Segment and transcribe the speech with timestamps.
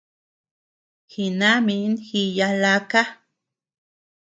[1.11, 3.01] Jinamin jiya laka.